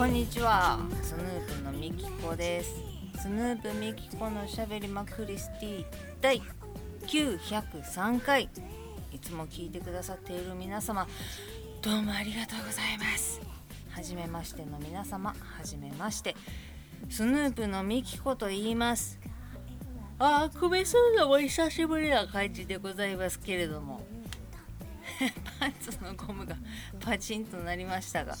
[0.00, 0.78] こんにちは。
[1.02, 2.74] スヌープのみきこです。
[3.20, 5.84] スヌープみきこのしゃべりまクリスティ
[6.22, 6.40] 第
[7.06, 8.48] 903回。
[9.12, 11.06] いつも聞いてくださっている皆様
[11.82, 13.42] どうもありがとうございます。
[13.90, 16.34] はじめましての皆様はじめまして。
[17.10, 19.20] スヌープのみきこと言います。
[20.18, 24.00] ああ首するのも久しぶりな感じでございますけれども。
[25.60, 26.56] パンツのゴムが
[27.00, 28.34] パチンとなりましたが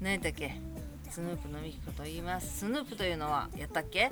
[0.00, 0.75] 何やったっけ？
[1.10, 2.58] スヌープのみきこと言います。
[2.58, 4.10] スヌープというのはやったっけ？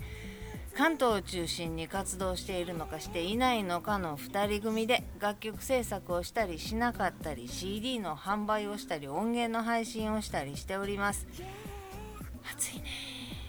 [0.76, 11.28] 関東を中心に活動しているのかしていないのかの2人組で楽曲制作をしたりしなかったり CD の販売をしたり音源の配信をしたりしております。
[12.52, 12.84] 暑いね。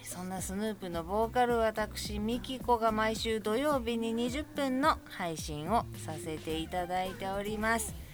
[0.04, 8.05] そんなスヌープのボーカル私ミキコが毎週土曜日に20分の配信をさせていただいております。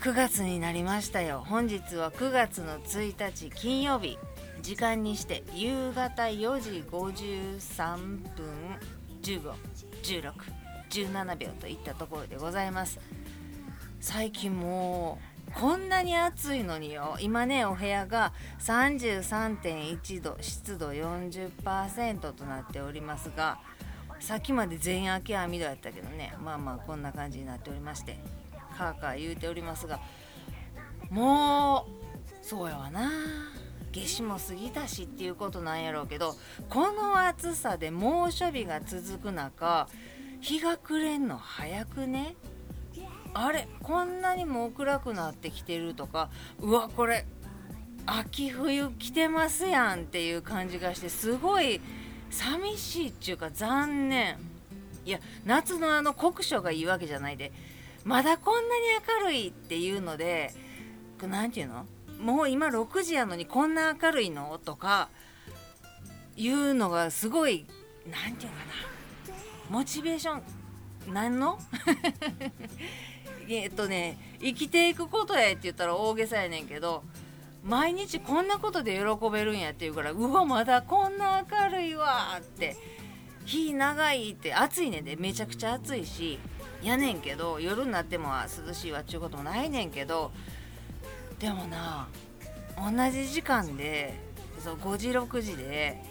[0.00, 1.44] 9月になりましたよ。
[1.46, 4.16] 本日は9月の1日金曜日。
[4.62, 7.98] 時間にして夕方4時53
[8.34, 8.78] 分
[9.22, 12.98] 151617秒といったところでございます。
[14.00, 17.18] 最近もうこんなに暑いのによ。
[17.20, 23.60] 今ねお部屋が33.1度湿度40%となっておりますが
[24.18, 28.39] さっきまで全開け網戸やったけどねまあまあこんな感じになっておりまして。
[28.80, 30.00] カーカー言うておりますが
[31.10, 33.10] もうそうやわな。
[33.92, 36.36] 夏至も過ぎたしっていうことなんやろうけど
[36.68, 39.88] この暑さで猛暑日が続く中
[40.40, 42.36] 日が暮れんの早くね。
[43.34, 47.26] あれこんなにも暗くなってきてるとかうわこれ
[48.06, 51.80] 秋冬来てますやんっていう感じがしてすごい
[52.30, 54.38] 寂しいっていうか残念。
[55.04, 57.52] いや夏のあの酷暑がいいわけじゃないで。
[58.04, 58.84] まだこんなに
[59.22, 60.52] 明るいっていうので
[61.22, 61.86] 何て言うの？
[62.20, 64.58] もう今6時やのにこんな明るいの？
[64.64, 65.08] とか
[66.36, 67.66] いうのがすごい
[68.10, 68.60] 何て言うか
[69.70, 69.78] な？
[69.78, 70.42] モチベーション
[71.12, 71.58] 何の？
[73.48, 77.02] えっとね生きていくことやって言ったら大げさやねんけど
[77.64, 82.76] 毎日こんなことで喜べるんやって言うからうわまだこんな明るいわって
[83.44, 86.38] 日長いって暑いねんでめちゃくちゃ暑いし
[86.82, 88.30] やねんけど夜になっても
[88.66, 90.32] 涼しいわっちゅうこともないねんけど
[91.38, 92.08] でもな
[92.76, 94.14] 同じ時間で
[94.62, 96.02] そう5時6時で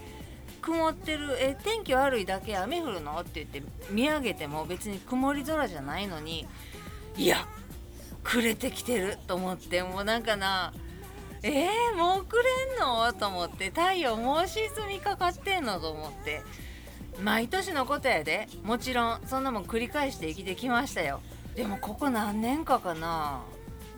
[0.62, 3.20] 曇ってるえ天気悪いだけ雨降るの？
[3.20, 6.46] って言って見上げても別に曇り空じゃないのに
[7.16, 7.48] いや
[8.24, 10.74] 暮れてきてると思ってもうなんかな
[11.42, 13.12] えー、もう暮れんの？
[13.14, 15.80] と思って太陽もう沈みかかってんの？
[15.80, 16.42] と思って。
[17.22, 18.48] 毎年のことやで。
[18.64, 21.22] もちろんそんなもん繰り返して生きてきましたよ。
[21.56, 23.42] でもここ何年かかな。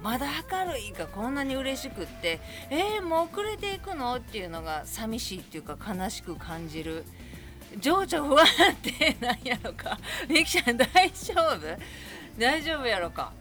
[0.02, 2.40] まだ明るいかこんなに嬉しくって。
[2.70, 4.16] えー、もう遅れていくの？
[4.16, 7.06] っていうのが寂しいっていうか悲しく感じる。
[7.80, 10.00] 情緒不安ってなんやろか。
[10.28, 12.40] みきちゃん大丈夫？
[12.40, 13.31] 大丈夫やろか。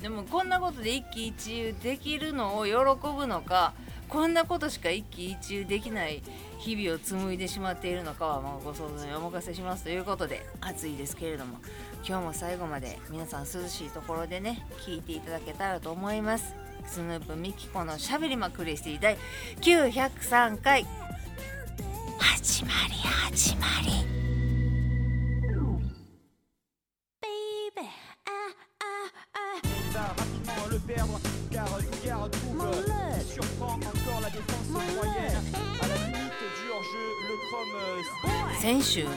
[0.00, 3.74] でもこんなことで一喜一憂できるのを喜ぶのか。
[4.08, 6.22] こんなことしか一喜一憂できない。
[6.60, 11.56] 日々を紡いでしまっているのかはまご想像にお任せしますということで暑いですけれども
[12.06, 16.54] 今日も最後まで皆さん涼しいところでね聞いていただけたらと思います。
[16.86, 19.16] スヌープミキコのしゃべりまくりしてい第
[19.60, 20.86] 903回。
[22.18, 22.94] 始まり
[23.34, 24.19] 始まり。
[38.70, 39.10] 先週の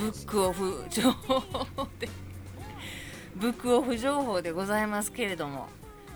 [0.00, 1.42] ブックオフ情報
[1.98, 2.08] で
[3.36, 5.68] ブックオフ情報でございますけれども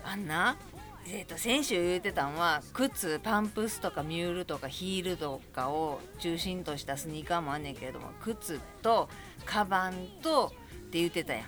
[0.03, 0.57] あんな？
[1.05, 9.07] えー、と先週言うてたんは靴パンプスとかミュールとかヒールとかを中心としたスニーカーもあんねんけれども靴と
[9.45, 9.93] カバン
[10.23, 10.49] とっ
[10.89, 11.43] て言ってたや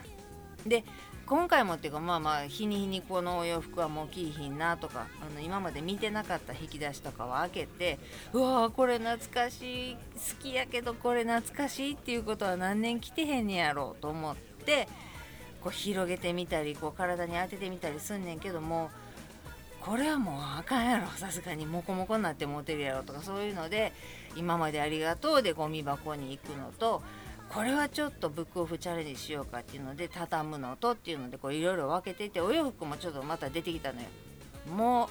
[0.64, 0.70] ん。
[0.70, 0.84] で
[1.30, 8.00] 今回もっていうかまあまあ日に日にこのお洋服はもう着いひんなとかあの今まで見てなかった引き出しとかを開けて
[8.34, 10.00] うわーこれ懐かしい好
[10.42, 14.36] きやけどこれ懐かしいっていうことは何年着てへんねやろうと思っ
[14.66, 14.88] て
[15.62, 18.90] こう広げてみたりこう体に当ててみたりすんねんけども
[19.82, 23.94] これはもうあかんやろさすがにモコモコになってモテるやろとかそういうので
[24.36, 27.04] 今までありがとうでゴミ箱に行くのと
[27.54, 34.08] これはちょっとブックオフチャレンジしようかっていうので畳むのとっていうのでいろいろ分けててお洋服もちょっとまた出てきたのよ。
[34.72, 35.10] もう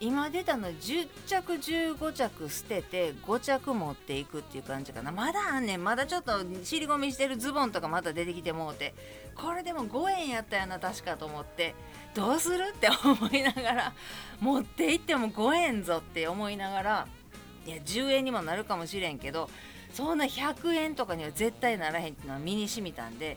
[0.00, 5.12] 今出たの10着15着捨てて5着持っていくっていう感じかな。
[5.12, 5.84] まだあんねん。
[5.84, 6.32] まだちょっと
[6.64, 8.94] 尻込みしてるズボンとかまた出てきてもうて
[9.34, 11.74] これでも5円やったやな確かと思って。
[12.14, 13.92] どうするって思いながら
[14.38, 17.06] 持って行っても5円ぞって思いながら
[17.66, 19.48] いや10円にもなるかもしれんけど
[19.92, 23.36] そんな100円とかには絶対ならへんっていうのは身にしみたんで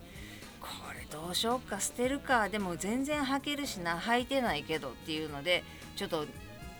[0.62, 2.50] これどうしようか捨てるか。
[2.50, 5.63] でも全然履けるしな履いてないけどっていうので
[5.96, 6.25] ちょっと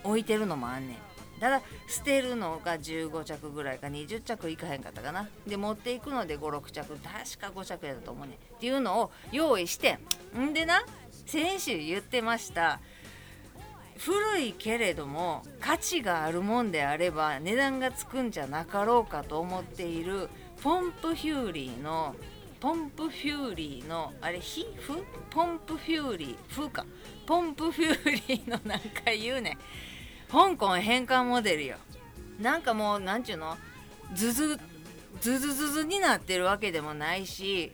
[0.04, 0.98] 置いてるのもあんねん。
[1.40, 5.28] ただ捨てるのが15着ぐらいか20着いかへんかったかな。
[5.46, 8.36] で持っていくので56着確か5着やったと思うねん。
[8.36, 10.00] っていうのを用意して
[10.38, 10.86] んでな
[11.26, 12.80] 先週言ってました。
[13.98, 20.30] 古いけれども価値があるもんであれば値段がつくんじゃなかろうかと思っている
[20.62, 22.16] ポンプフューリーの
[22.60, 26.54] ポンプフューリーのあれヒフポンプフューリー？
[26.54, 26.86] フか。
[27.28, 29.58] ポンプフューリーのなんか言うね。
[30.32, 31.78] 香港変換モデルよ。
[32.40, 33.58] なんかもう何ちゅうの？
[34.16, 34.60] ズズ
[35.22, 37.72] ズズズズになってるわけでもないし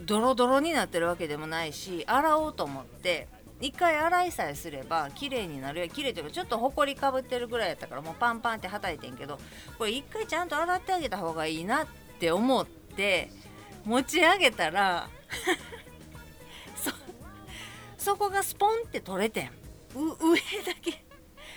[0.00, 3.28] ドロドロになってるわけでもないし洗おうと思って
[3.60, 9.38] 一回洗いさえすれば綺麗になるよ綺麗というかちょっとほこりかぶってるぐらいやったからもうパンパンってはたいてんけど
[9.78, 11.86] これ一回ちゃんと洗ってあげた方がいいなっ
[12.18, 13.30] て思って
[13.84, 15.08] 持ち上げたら
[16.76, 16.90] そ
[17.96, 19.50] そこがスポンって取れてん。
[19.94, 21.02] 上だけ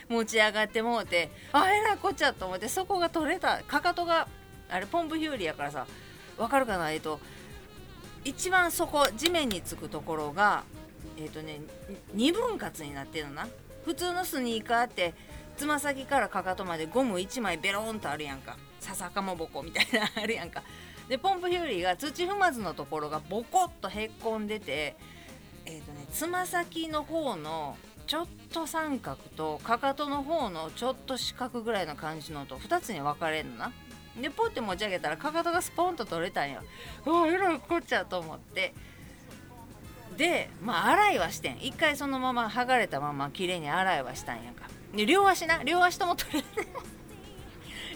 [0.08, 3.62] 持ち上がってもうてあえらこっちゃと思ってそこが取れた。
[3.64, 4.28] かかとが
[4.70, 5.86] あれポンプヒューリーやからさ
[6.38, 6.92] わかるかな？
[6.92, 7.20] えっと
[8.24, 10.64] 一番そこ地面につくところが
[11.20, 11.62] えっ、とね
[12.16, 13.48] 2分割になってるのな。
[13.86, 15.14] 普通のスニーカーって
[15.58, 18.58] つま先からかかとまでゴム1枚ベロンとあるやんか。
[18.80, 20.64] 笹かまぼこみたいな あるやんか。
[21.08, 24.96] でポンプヒューリーが土踏まずのところがボコッとへっこんでて
[25.66, 33.72] えっ、ー、とねつま先の方のちょっと三角とかかとの方のちょっと四角ぐらいの感じのと2つに分かれるのな。
[34.20, 36.62] でポッて持ち上げたらかかとがスポンと取れたんよ。
[37.06, 38.74] うわえらいこっちゃと思って。
[40.20, 41.58] でまあ洗いはしてん。
[41.64, 44.68] 一回そのまま剥がれたまま綺麗に洗いはしたんやんか。
[44.94, 45.64] で両足な。
[45.64, 46.48] 両足とも取れて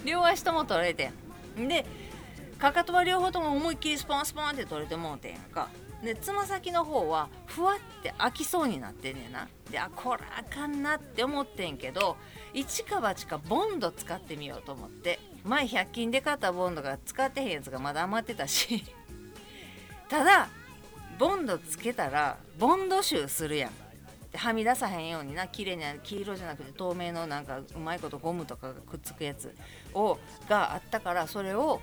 [0.06, 1.12] 両足とも取れて
[1.58, 1.68] ん。
[1.68, 1.86] で
[2.58, 5.68] かかとは両方とも思いっきりスポンスポンって取れてもうてんやんか。
[6.02, 9.50] でつま先の方はふわって開きそうになってんねんな。
[9.70, 12.16] であこらあかんなって思ってんけど
[12.54, 18.86] 一か八かボンド使ってみようと思って前100均で買ったボンドが使ってへんやつがまだ余ってたし。
[20.08, 20.48] ただ
[21.18, 23.72] ボンドつけたらボンド臭するやん。
[24.36, 29.54] はみ出さへんようにな綺麗な黄色じゃなくて透明のなんかうまいことゴムとかがくっつくやつ
[29.94, 30.18] を
[30.50, 31.82] があったからそれを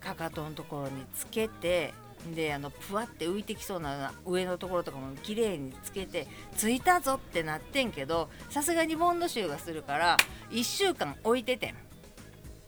[0.00, 1.92] かかとのところにつけて
[2.36, 10.16] であのふわって浮いてきそうな上のところとかも綺麗につけてついたぞってなってんけどさすがにボンド臭がするから
[10.50, 11.74] 1週間置いててん。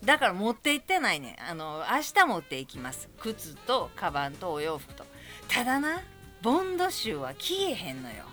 [0.04, 3.08] だから持って行ってないねあの明日持っていきます。
[3.20, 5.13] 靴とカバンとお洋服と。
[5.48, 6.02] ただな
[6.42, 8.24] ボンド臭は消えへんのよ。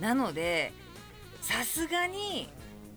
[0.00, 0.72] なので
[1.40, 2.48] さすがに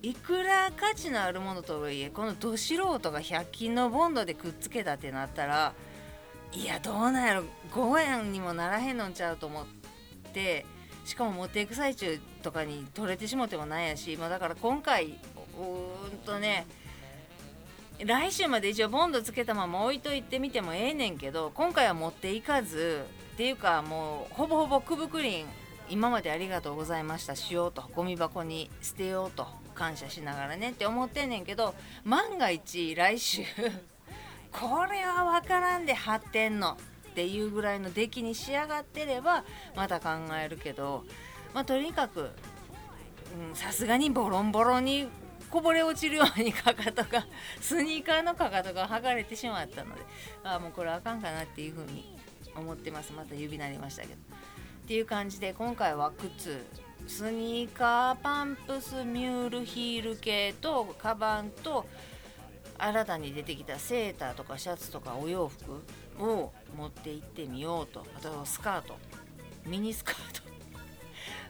[0.02, 5.74] いくら価値のあるものとはいえこのど素人が100均のボンドでくっつけたってなったら
[6.52, 7.44] いやどうなんやろ。
[7.72, 9.66] 5円にもならへんのんちゃうと思っ
[10.34, 10.66] て
[11.06, 15.18] しかも持っていく最中とかに取れてしもてもないやし、まあ、だから今回
[15.60, 16.68] うんとね
[18.00, 23.04] 来週まで一応ボンドつけたまま置いといてみてもええねんけど今回は持っていかず
[23.40, 25.46] ていうかもうほぼほぼくぶくりん
[25.90, 27.38] 今までありがとうございました。
[27.38, 33.44] しようとゴミ箱に捨てようと感謝しながらねって思ってんねんけど万が一来週
[34.52, 36.78] これは分からんで発展の
[37.12, 41.06] っていうぐらいの出来に仕上がってればまた考えるけど
[41.54, 42.32] まあとにかく
[43.54, 45.08] さすがにボロンボロンに
[45.50, 47.26] こぼれ落ちるようにかかとが
[47.62, 50.02] スニーカーのかかとが剥がれてしまったので
[50.44, 52.19] ああもうこれあかんかなっていうふうに
[52.60, 53.14] 思ってます。
[53.14, 54.14] また指なりましたけど。
[54.14, 54.16] っ
[54.88, 56.66] ていう感じで今回は靴。
[57.08, 61.86] スニーカーパンプスミュールヒール系とカバンと
[62.78, 65.82] 新たに出てきたセーターとかシャツとかお洋服
[66.24, 68.06] を持って行ってみようと。
[68.16, 68.96] あとスカート。
[69.66, 70.49] ミニスカート。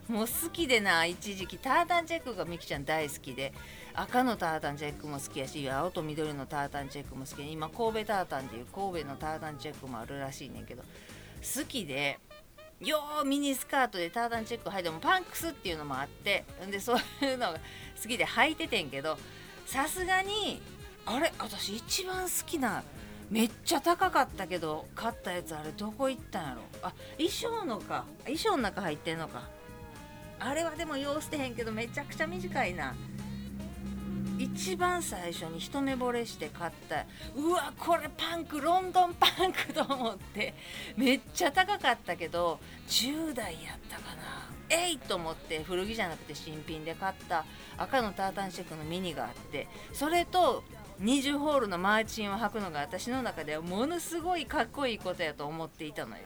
[0.09, 3.53] もう好きでな一時期タータンチェックがみきちゃん大好きで。
[3.95, 10.83] 赤のタータンチェックも好きやし青と緑のタータンチェックも好きで今神戸タータンっていう神戸のタータンチェックもあるらしいねんけど。
[10.83, 12.17] 好きで
[12.79, 17.59] ようミニスカートでタータンチェック履いてもパンクスっていうのもあってでそういうのが
[18.01, 19.17] 好きで履いててんけど
[19.65, 20.61] さすがに
[21.05, 21.33] あれ？
[21.39, 22.83] 私一番好きな
[23.29, 26.61] めっちゃ高かったけど買ったやつあれどこ行ったんやろ？
[26.83, 28.05] あ衣装のか。
[28.21, 29.58] 衣装の中入ってんのか。
[30.39, 32.95] あれはでも用捨てへんけどめちゃくちゃ短いな
[34.37, 37.05] 一番最初に一目惚れして買った
[37.35, 40.53] うわこれパンクロンドンパンクと思って
[40.95, 47.43] めっちゃ高かったけど10代やったかなえいと思って古着じゃなくて新品で買った
[47.77, 50.63] 赤のタータンシェックのミニがあってそれと
[51.01, 56.23] 20ホールのマーチンを履くのが私の中ではものすごいかっこいいことやと思っていたのよ。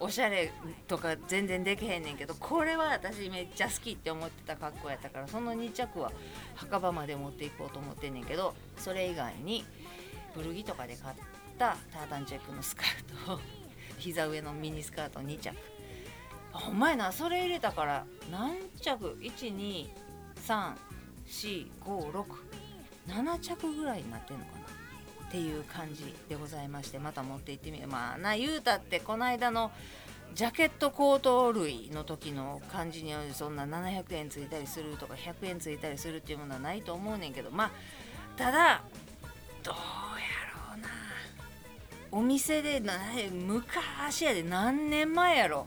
[0.00, 0.52] おしゃれ
[0.86, 6.12] とか全然できへんねんけどこれは私めっちゃ好きって思ってた格好やったからその2着は
[6.54, 9.64] 墓場まで持っていこうと思ってんねんけどそれ以外に
[10.34, 11.16] 古着とかで買っ
[11.58, 13.40] たタータンチェックのスカートを
[13.98, 15.54] 膝上のミニスカート2着。
[16.66, 19.18] お前なそれ入れたから何着
[21.26, 24.58] ？1234567着ぐらいになってんのかな。
[25.28, 27.86] っていう感じでございましてまた持って行ってみる。
[27.86, 29.70] まあな言うたってこの間の
[30.34, 37.70] ジャケットコート類の時の感じによりそんな700円ついたりするとか100円ついたりするっていうものはないと思うねんけどまあ
[38.36, 38.82] ただ
[39.62, 39.80] どうや
[40.72, 40.88] ろうな。
[42.10, 42.82] お店で
[43.30, 45.66] 昔やで何年前やろ。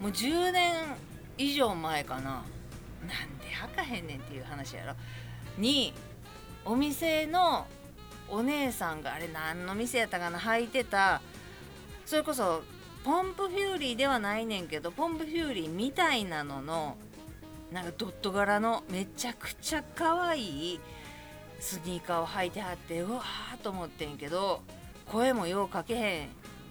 [0.00, 0.74] もう10年
[1.38, 2.20] 以上前かな。
[2.20, 4.94] なんで履かへんねんっていう話やろ。
[5.58, 5.92] に
[6.64, 7.66] お店の
[8.28, 11.20] お姉さんがあれ何の店やったかな履いてた。
[12.04, 12.62] それこそ
[13.04, 16.96] Pump Fury ではないねんけど Pump Fury みたいなのの
[17.70, 20.80] なんかドット柄のめちゃくちゃ可愛い
[21.60, 24.62] スニーカーを履いてはってうわーと思ってんけど
[25.06, 26.28] 声もようかけへん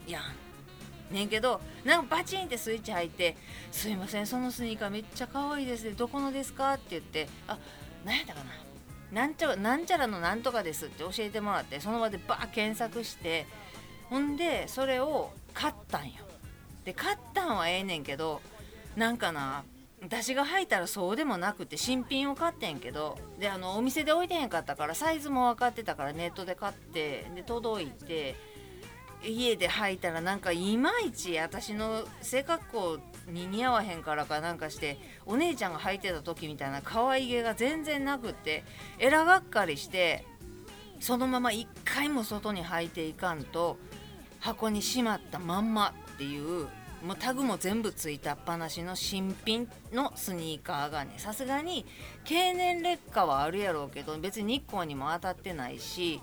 [0.08, 1.14] やん。
[1.14, 3.38] ねんけどなんかバチンってスイッチ入って
[3.72, 5.92] 「すいませんそのスニーカーめっちゃ可愛いですね。
[5.92, 7.58] どこのですか?」って言って「あ
[8.04, 8.52] 何やったかな？
[9.14, 13.46] なんちゃらなんちゃらのなんとかですって教えてもらってその場でバー検索して
[14.10, 16.24] ほんでそれを買ったんよ。
[16.84, 18.42] で買ったんはええねんけど
[18.96, 19.64] なんかな
[20.02, 28.36] 私が履いたらそうでもなくて新品を買ってんけどであのお店で置いてへんかったからサイズも分かってたからネットで買ってで届いて
[29.24, 38.64] 家で履いたらなんかいまいち私の背格好に似合わへんからかなんかしてお姉ちゃんが履いてた時みたいな可愛げが全然なくって
[39.00, 40.26] えらがっかりして
[41.00, 43.78] そのまま一回も外に履いていかんと
[44.40, 46.68] 箱にしまったまんまっていう
[47.04, 51.86] もうタグも全部ついたっぱなしの新品のスニーカーがねさすがに
[52.24, 56.22] 経年劣化はあるやろうけど別に日光にも当たってないし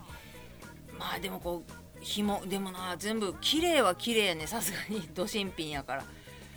[0.98, 5.08] まあでもこう紐でもな全部綺麗は綺麗やねさすがに。
[5.14, 6.04] ど新品やから。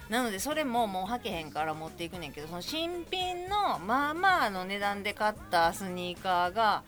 [0.10, 6.84] なのでそれももう履けへんから持っていくねんけどその新品のまあまあの値段で買ったスニーカーが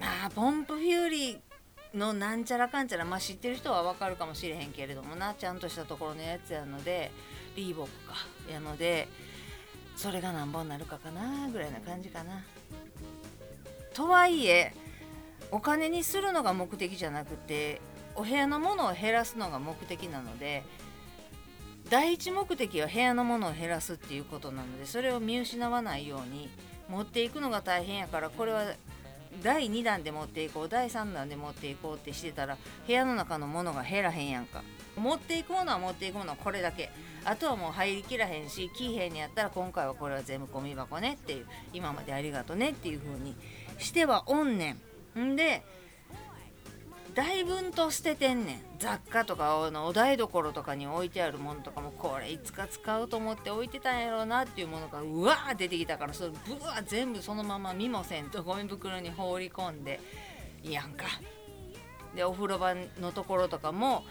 [0.00, 7.10] あポンプフューリーのなんちゃらかんちゃらまあ知ってる人はわかるかもしれへんけれどもなちゃんとしたところのやつやので
[7.56, 8.14] リーボックか
[8.52, 9.08] やので
[9.96, 12.44] それが何本になるかかなぐらいな感じかな。
[13.94, 14.72] とはいえ
[15.50, 17.80] お金にするのが目的じゃなくて
[18.14, 20.64] お部屋のものを減らすのが目的なので
[21.90, 26.50] 第一目的は部屋のものを減らすっていうことなのでそれを見失わないように
[26.88, 28.64] 持っていくのが大変やからこれは
[29.42, 34.62] 第2弾で持っていこう第3弾で持っていこうってしてたら部屋の中のものが減らへんやんか。
[34.96, 36.90] 持っていくものは持っていくものはこれだけ。
[37.24, 43.36] あとはもう入りきらへんしキーヘンにやったら今回はこれは全部ゴミ箱ねっていう今までありがとねっていう風に
[43.78, 44.87] してはおんねん。
[45.18, 45.62] んで
[47.14, 48.60] 大分と捨ててんねん。
[48.78, 60.00] 雑貨とかのお台所とかに置いてあるものとかもこれいつか使うと思って置いてたんやろうなっていうものがうわー出てきたからそれブワー全部そのまま見もせんとゴミ袋に放り込んで
[60.62, 61.06] いやんか。
[62.14, 64.04] でお風呂場のところとかも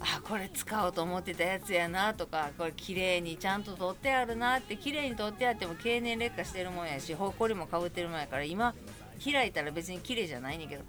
[0.00, 8.74] あこれ使おうと思ってたやつやなとかこれ綺麗にちゃんと取ってあるなって綺麗に取ってあっても経年劣化してるもんやしほこりもかぶってるもんやから今
[9.22, 10.84] 開いたら別に綺麗じゃないねんけど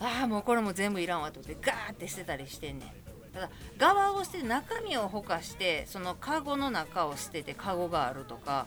[0.00, 8.66] ああもうこれも全部いらんわと思ってガーって捨てたりしてんねんただ側を捨てて中身をほかしてそのカゴの中を捨ててカゴがあるとか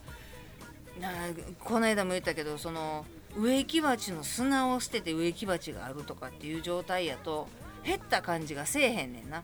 [1.00, 1.10] な
[1.64, 3.06] この間も言ったけどその
[3.36, 7.48] 植木鉢の砂を捨てて植木鉢があるとかっていう状態やと
[7.84, 9.44] 減った感じがせえへんねんな。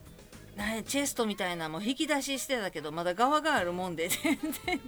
[0.86, 4.82] チェストみたいなもう引き出ししてたけどまだ側があるもんで 全然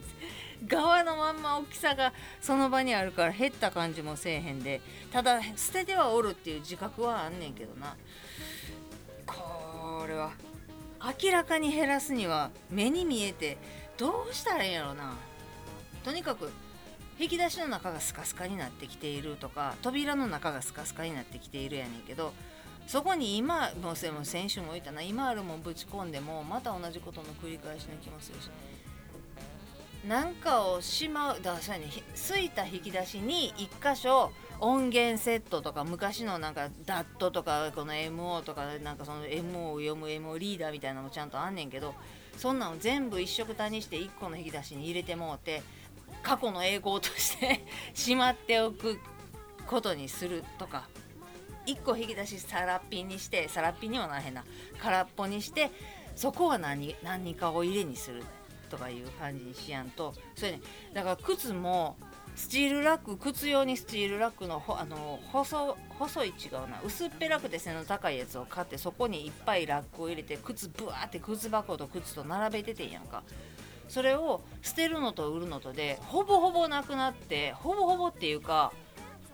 [0.68, 7.96] 側のまんま大きさがその場にあるから減った感じもせえへんでただ捨ててはおるっていう自覚はあんねんけどな。
[9.26, 10.32] これは
[11.24, 13.58] 明らかに減らすには目に見えて
[13.98, 15.14] どうしたらいいんやろな。
[16.04, 16.52] とにかく
[17.20, 22.34] 引き出しの中がスカスカになってきているとか扉の中がスカスカになってきているやねんけど
[22.92, 25.02] そこに今もう先週も言ったな。
[25.02, 28.50] 今あるもんぶち込んでもまた同じことの繰り返しな気もするし。
[30.06, 31.88] なんかをしまうだからそうやね。
[32.14, 41.96] すいた引き出しに1箇所音源セットとか昔のなんかダットとかこの MO とかなんかその MO を読む MO リーダーみたいなのもちゃんとあんねんけど
[42.36, 45.64] そんなの全部一色単にして1個の引き出しに入れてもうて
[46.24, 49.00] 過去の栄光として しまっておく
[49.66, 50.90] ことにするとか。
[51.66, 54.44] 1個引き出しさらっぴんにしてさらっぴんにはならへんな。
[54.82, 55.72] 空っぽにして
[56.16, 58.24] そこは何何かを入れにする
[58.70, 60.14] とかいう感じにしやんと。
[60.36, 60.62] それね
[60.94, 61.98] だから靴も
[62.36, 66.82] スチールラック靴用にスチールラックのほあの細細い違うな。
[66.84, 73.24] 薄っぺらくて背の高いやつを買ってそこにいっぱいラックを入れて靴ブワーって靴箱と靴と並べててんやんか。
[73.90, 78.72] それを捨てるのと売るのとでほぼほぼなくなってほぼほぼっていうか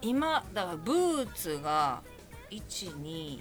[0.02, 2.02] 今だからブーツが
[2.50, 3.40] 123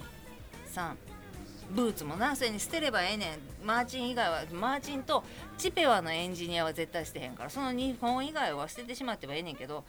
[1.71, 3.67] ブーツもなそれに捨てればええねん。
[3.67, 5.25] マーチン以外はマーチンと
[5.59, 9.85] チペワのエンジニアは絶対捨てへんからその2本以外は捨ててしまってばええねんけど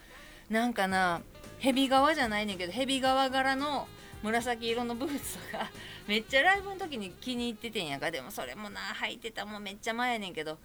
[0.50, 1.20] なんかな
[1.58, 3.86] ヘビ革じゃないねんけどヘビ革柄の
[4.22, 5.70] 紫色のブーツとか
[6.08, 8.10] めっちゃライブの時に気に入っててんやか。
[8.10, 10.58] でもそれもな履いてたもんめっちゃ前やねんけど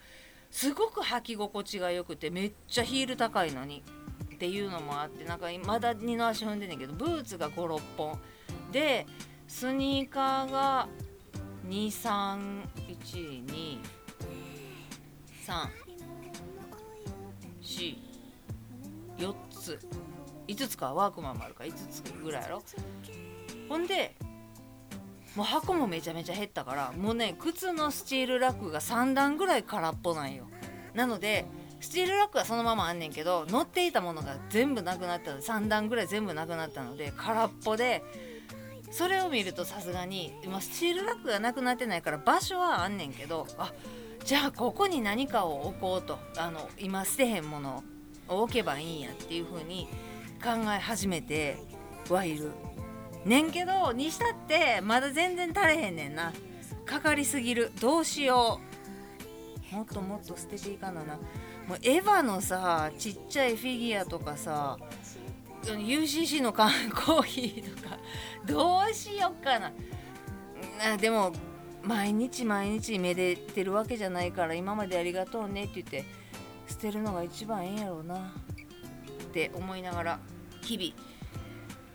[0.50, 3.84] すごく履き心地が良くてめっちゃヒール高いのに
[4.34, 8.20] っていうのもあってなんかまだ二の足踏んでんねんけどブーツが56本。
[8.74, 9.06] で
[9.48, 10.90] スニーカーが
[11.70, 12.44] 23123
[19.18, 19.80] 4つ。
[20.48, 20.94] 5つか。
[20.94, 22.64] ワークマンもあるから5つぐらいやろ。
[23.70, 24.16] ほんで
[25.36, 30.48] もう箱もめちゃめちゃ減ったからもうね靴のスチールラックが3段ぐらい空っぽなんよ。
[30.96, 31.46] なので
[31.80, 38.04] スチールラックはそのままあんねんけど乗っていたものが全部なくなったので3段ぐらい全部なくなったので空っぽで
[38.94, 43.74] それを見るとさすがに今スチールラックがなくなってないから場所はあんねんけどあ
[44.24, 47.84] じゃあここに何かを置こうとあの今捨てへんもの
[48.30, 49.88] を置けばいいんやっていう風に
[50.44, 51.58] 考え始めて
[52.10, 52.52] はいる。
[53.26, 56.32] ねんけどにしたってまだ全然足れへんねんな。
[56.86, 57.72] かかりすぎる。
[57.82, 58.60] どうしよ
[59.72, 59.76] う。
[59.76, 61.16] もっともっと捨てていかなな。
[61.68, 64.78] もうエヴァのさちっちゃいフィギュアとかさ
[65.64, 67.98] UCC の缶コーヒーとか
[68.46, 69.72] どうしよっかな。
[70.94, 71.34] あでも
[71.84, 76.06] 毎日毎日めでてるわけじゃないから今までありがとうねって言って
[76.68, 78.16] 捨てるのが一番ええんやろうな。
[78.16, 80.20] って思いながら
[80.62, 81.14] 日々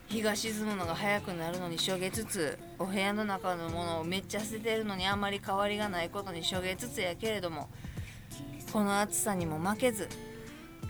[0.08, 7.68] 日が沈むのが早くなるのにしょげつつお部屋の中のものをめっちゃ捨ててるのにあんまり変わりがないことにしょげつつやけれども
[8.72, 10.08] この暑さにも負けず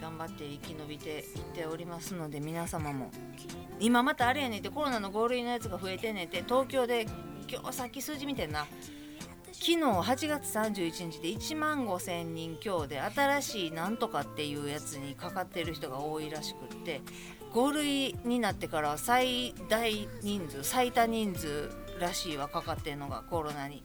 [0.01, 3.11] 頑張って生き延びていっておりますので皆様も
[3.81, 7.07] 今またあれやねんってコロナの5類のやつが増えてんねんって東京で
[7.51, 8.67] 今日さっき数字見てんな
[9.53, 17.01] 昨日8月31日で1万5000人強で新しいなんとかっていうやつにかかってる人が多いらしくって
[17.53, 23.83] 5類になってから最大人数最多人数らしいわかかってんのがコロナに。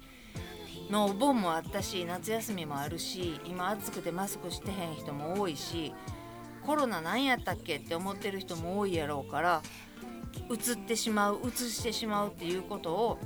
[0.90, 5.94] のお盆もあったし夏休みもあるし今暑くてマスクしてへん人も多いし
[6.66, 9.62] コロナ何やったっけって思ってる人も多いやろうから
[10.50, 13.20] うつってしまううつしてしまうっていうことを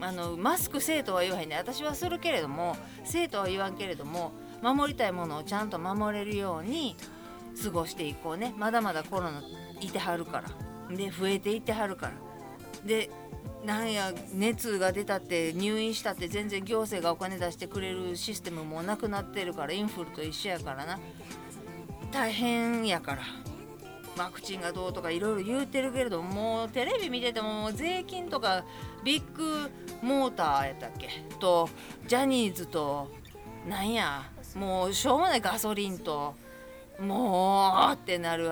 [0.00, 6.96] あのマスク生徒は言わへんね私はするけれども生徒は言わんけれども守りたいものをちゃんと守れるように
[7.62, 8.54] 過ごしていこうね。
[8.56, 9.42] まだまだコロナ
[9.80, 10.96] いてはるから。
[10.96, 12.12] で増えていってはるから。
[12.84, 13.10] で
[13.64, 20.98] なんや熱が出たって入院したって全然行政がお金出してくれるシステムもなくなってるからインフルと一緒やからな。
[22.10, 23.22] 大変やから。
[24.16, 28.64] ワクチンがどうとかいろいろ言うてるけれどもうテレビ見てても税金とか
[29.04, 29.70] ビッグ
[30.02, 31.08] モーターやったっけ？
[31.38, 31.68] と
[32.08, 33.08] ジャニーズと
[33.68, 34.28] なんや？
[34.56, 36.34] もうしょうもないガソリンと
[36.98, 38.50] もうってなる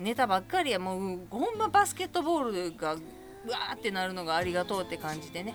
[0.00, 0.80] ネタばっかりや。
[0.80, 2.96] もうほんまバスケットボールがう
[3.48, 5.54] わーってなるのがありがとうって感じでね。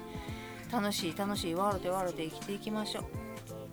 [0.72, 3.06] 楽しい楽しいわろてわろて生きていきましょう。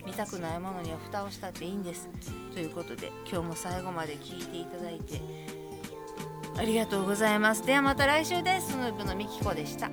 [0.07, 2.07] 見たくないものには蓋をしたっていいんです。
[2.53, 5.21] ということで今日も最後まで聞いていただいて
[6.57, 7.65] ありがとうございます。
[7.65, 8.71] ではまた来週です。
[8.71, 9.91] スヌープのみきこでした。